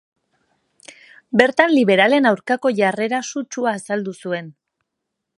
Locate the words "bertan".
1.41-1.69